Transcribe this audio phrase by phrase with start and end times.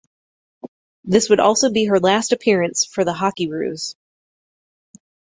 [1.03, 3.93] This would also be her last appearance for the Hockeyroos.